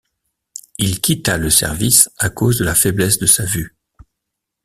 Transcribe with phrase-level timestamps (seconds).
[0.79, 3.77] Il quitta le service à cause de la faiblesse de sa vue.